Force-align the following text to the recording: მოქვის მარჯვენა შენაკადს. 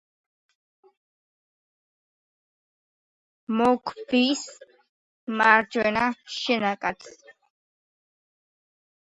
მოქვის 3.59 4.41
მარჯვენა 5.35 6.09
შენაკადს. 6.39 7.15